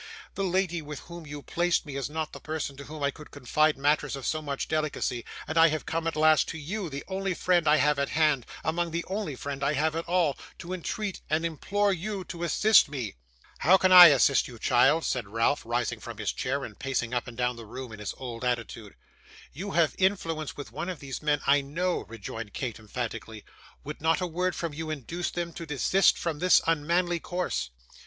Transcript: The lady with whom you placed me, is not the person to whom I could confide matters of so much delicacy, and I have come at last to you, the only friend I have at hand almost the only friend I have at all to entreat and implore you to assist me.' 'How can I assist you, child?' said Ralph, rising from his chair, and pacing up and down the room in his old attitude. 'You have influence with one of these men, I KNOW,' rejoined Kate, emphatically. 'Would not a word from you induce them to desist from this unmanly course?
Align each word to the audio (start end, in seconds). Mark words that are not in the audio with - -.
The 0.33 0.43
lady 0.43 0.81
with 0.81 1.01
whom 1.01 1.27
you 1.27 1.43
placed 1.43 1.85
me, 1.85 1.95
is 1.95 2.09
not 2.09 2.33
the 2.33 2.39
person 2.39 2.75
to 2.75 2.85
whom 2.85 3.03
I 3.03 3.11
could 3.11 3.29
confide 3.29 3.77
matters 3.77 4.15
of 4.15 4.25
so 4.25 4.41
much 4.41 4.67
delicacy, 4.67 5.23
and 5.47 5.59
I 5.59 5.67
have 5.67 5.85
come 5.85 6.07
at 6.07 6.15
last 6.15 6.47
to 6.49 6.57
you, 6.57 6.89
the 6.89 7.03
only 7.07 7.35
friend 7.35 7.67
I 7.67 7.75
have 7.77 7.99
at 7.99 8.09
hand 8.09 8.47
almost 8.63 8.93
the 8.93 9.05
only 9.07 9.35
friend 9.35 9.63
I 9.63 9.73
have 9.73 9.95
at 9.95 10.05
all 10.07 10.39
to 10.57 10.73
entreat 10.73 11.21
and 11.29 11.45
implore 11.45 11.93
you 11.93 12.23
to 12.29 12.41
assist 12.41 12.89
me.' 12.89 13.13
'How 13.59 13.77
can 13.77 13.91
I 13.91 14.07
assist 14.07 14.47
you, 14.47 14.57
child?' 14.57 15.05
said 15.05 15.27
Ralph, 15.29 15.63
rising 15.67 15.99
from 15.99 16.17
his 16.17 16.33
chair, 16.33 16.65
and 16.65 16.79
pacing 16.79 17.13
up 17.13 17.27
and 17.27 17.37
down 17.37 17.55
the 17.55 17.67
room 17.67 17.91
in 17.91 17.99
his 17.99 18.15
old 18.17 18.43
attitude. 18.43 18.95
'You 19.53 19.69
have 19.73 19.93
influence 19.99 20.57
with 20.57 20.71
one 20.71 20.89
of 20.89 20.97
these 20.97 21.21
men, 21.21 21.41
I 21.45 21.61
KNOW,' 21.61 22.05
rejoined 22.05 22.53
Kate, 22.55 22.79
emphatically. 22.79 23.45
'Would 23.83 24.01
not 24.01 24.19
a 24.19 24.25
word 24.25 24.55
from 24.55 24.73
you 24.73 24.89
induce 24.89 25.29
them 25.29 25.53
to 25.53 25.67
desist 25.67 26.17
from 26.17 26.39
this 26.39 26.59
unmanly 26.65 27.19
course? 27.19 27.69